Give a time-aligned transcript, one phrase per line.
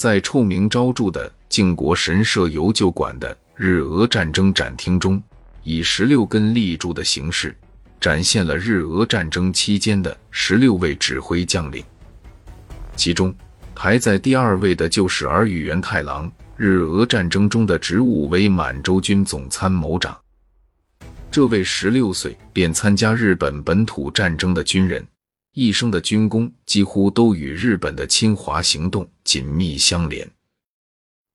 [0.00, 5.22] 在臭名昭著的靖国神社游旧馆的日俄战争展厅中，
[5.62, 7.54] 以十六根立柱的形式
[8.00, 11.84] 展现了日俄战争期间的十六位指挥将领。
[12.96, 13.34] 其中
[13.74, 20.16] 排在第二位的就是儿玉源太郎，日俄战争中的职务为满洲军总参谋长。
[21.30, 25.06] 这位十六岁便参加日本本土战争的军人，
[25.52, 30.30] 一生的军功几乎都与日本的侵华行动紧密相连。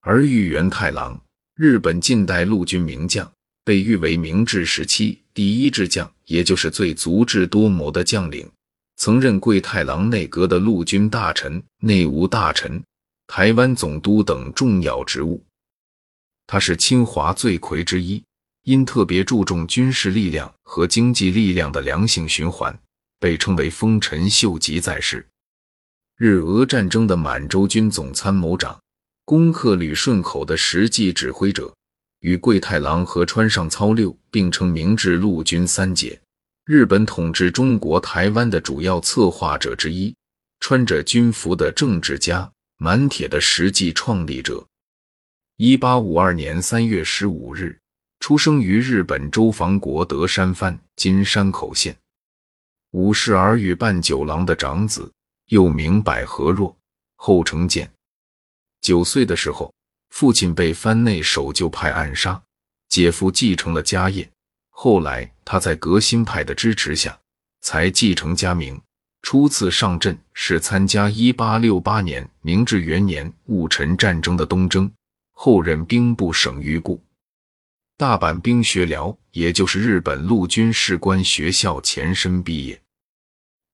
[0.00, 1.20] 而玉原太郎，
[1.54, 3.30] 日本近代陆军名将，
[3.64, 8.50] 被誉为明治时期第一智将，也就是最足智多谋的将领。
[8.96, 12.82] 曾任桂太郎内阁的陆军大臣、内务大臣、
[13.26, 15.42] 台湾总督等重要职务。
[16.46, 18.22] 他是侵华罪魁之一。
[18.64, 22.78] 因特别注重军事力量和经济力量的良性循环，
[23.22, 25.24] 被称为丰臣秀吉在世。
[26.16, 28.76] 日俄战争的满洲军总参谋长，
[29.24, 31.72] 攻克旅顺口的实际指挥者，
[32.18, 36.20] 与桂太郎和川上操六并称明治陆军三杰。
[36.64, 40.12] 日本统治中国台湾的主要策划者之一，
[40.58, 44.66] 穿着军服的政治家，满铁的实际创立者。
[45.58, 47.78] 一八五二年三月十五日。
[48.18, 51.96] 出生于日本周防国德山藩金山口县，
[52.92, 55.10] 武士儿与半九郎的长子，
[55.46, 56.76] 又名百合若，
[57.16, 57.90] 后成健。
[58.82, 59.72] 九岁的时候，
[60.10, 62.42] 父亲被藩内守旧派暗杀，
[62.90, 64.30] 姐夫继承了家业。
[64.68, 67.18] 后来他在革新派的支持下，
[67.62, 68.78] 才继承家名。
[69.22, 74.92] 初次上阵是参加一八六八年明治元年戊辰战争的东征，
[75.30, 77.02] 后任兵部省御故。
[77.96, 82.81] 大阪兵学寮，也就是日本陆军士官学校前身毕业。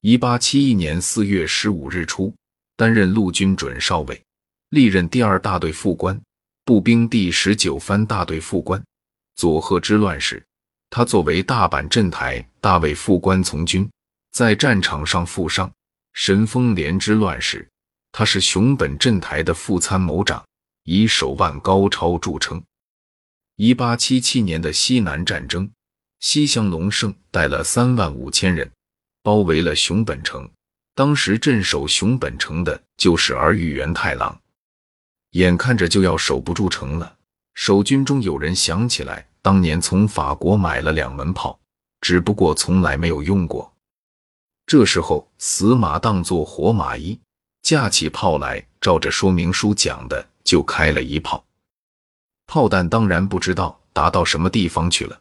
[0.00, 2.32] 一八七一年四月十五日出，
[2.76, 4.22] 担任陆军准少尉，
[4.70, 6.20] 历任第二大队副官、
[6.64, 8.80] 步兵第十九番大队副官。
[9.34, 10.40] 佐贺之乱时，
[10.88, 13.90] 他作为大阪镇台大尉副官从军，
[14.30, 15.68] 在战场上负伤。
[16.12, 17.68] 神风连之乱时，
[18.12, 20.46] 他是熊本镇台的副参谋长，
[20.84, 22.62] 以手腕高超著称。
[23.56, 25.68] 一八七七年的西南战争，
[26.20, 28.70] 西乡隆盛带了三万五千人，
[29.28, 30.48] 包围了熊本城。
[30.94, 34.40] 当时镇守熊本城的就是儿玉源太郎。
[35.32, 37.14] 眼看着就要守不住城了，
[37.52, 41.60] 守军中有人想起来，当年从法国买了两门炮，
[42.00, 43.70] 只不过从来没有用过。
[44.66, 47.20] 这时候死马当做活马医，
[47.60, 51.44] 架起炮来，照着说明书讲的就开了一炮。
[52.46, 55.20] 炮弹当然不知道打到什么地方去了，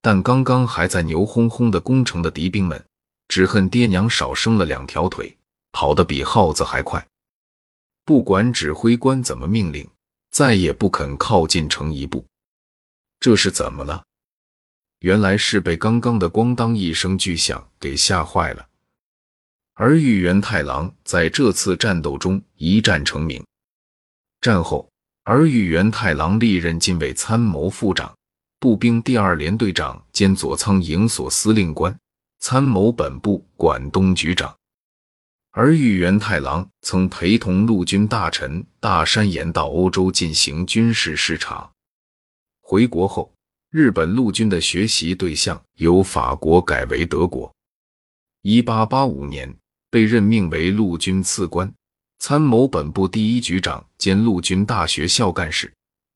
[0.00, 2.82] 但刚刚还在牛哄哄的攻城的敌兵们，
[3.28, 5.36] 只恨爹娘少生了两条腿，
[5.72, 7.06] 跑得比耗子还快。
[8.04, 9.88] 不管指挥官怎么命令，
[10.30, 12.24] 再也不肯靠近城一步。
[13.20, 14.02] 这是怎么了？
[15.00, 18.66] 原来是被刚刚的咣当一声巨响给吓坏了。
[19.74, 23.44] 而玉原太郎在这次战斗中一战成名，
[24.40, 24.88] 战后。
[25.24, 28.12] 而玉元太郎历任近卫参谋副长、
[28.58, 31.96] 步兵第二联队长兼左仓营所司令官、
[32.44, 34.52] 参谋本部管东局长。
[35.52, 41.70] 而玉元太郎曾陪同陆军大臣大山岩到欧洲进行军事视察。
[42.60, 43.32] 回国后，
[43.70, 47.54] 日本陆军的学习对象由法国改为德国。
[48.42, 49.56] 一八八五年，
[49.88, 51.72] 被任命为陆军次官。
[52.18, 55.72] 参谋本部第一局长兼陆军大学校干事，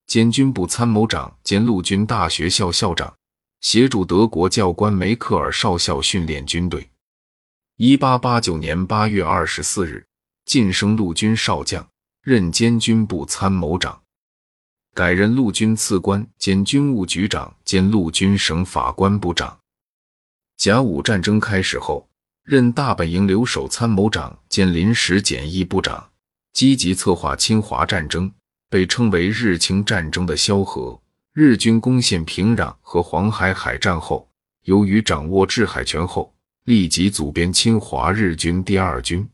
[0.07, 3.16] 兼军部参谋长兼陆军大学校校长，
[3.61, 6.89] 协助德国教官梅克尔少校训练军队。
[7.77, 10.05] 一八八九年八月二十四日，
[10.45, 11.87] 晋升陆军少将，
[12.21, 14.01] 任兼军部参谋长，
[14.93, 19.59] 改任陆军次官兼军务局长兼陆军省法官部长。
[20.57, 22.07] 甲午战争开始后。
[22.43, 26.11] 任大本营留守参谋长兼临时检疫部长，
[26.53, 28.31] 积极策划侵华战争，
[28.69, 30.97] 被称为日清战争的萧何。
[31.39, 34.27] 日军攻陷平壤和黄海海战后，
[34.63, 39.29] 由于掌握制海权后，立即组编侵华日军第二军。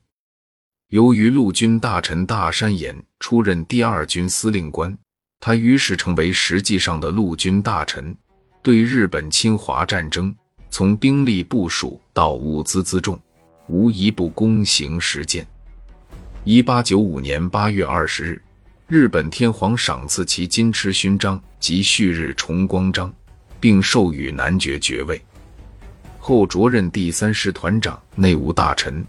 [0.90, 4.98] 由于陆军大臣大山岩出任第二军司令官，
[5.40, 8.14] 他于是成为实际上的陆军大臣，
[8.62, 10.36] 对日本侵华战争。
[10.70, 13.18] 从兵力部署到物资辎重，
[13.68, 15.48] 无一不躬行实践。
[16.44, 18.42] 一八九五年八月二十日，
[18.94, 23.12] 日本天皇赏赐其金翅勋章及旭日重光章，
[23.60, 25.20] 并授予男爵爵位。
[26.20, 29.04] 后着任第三师团长、内务大臣、